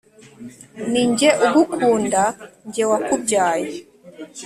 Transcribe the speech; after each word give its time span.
ni 0.91 1.03
jye 1.17 1.29
ugukunda 1.47 2.23
njye 2.67 2.83
wakubyaye 2.91 3.69